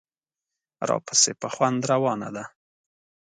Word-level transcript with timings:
راپسې 0.89 1.31
په 1.41 1.47
خوند 1.53 1.81
روانه 1.91 2.29
ده. 2.35 2.43